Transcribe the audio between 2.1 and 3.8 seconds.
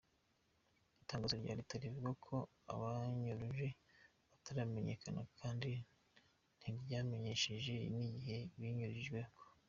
ko ababanyuruje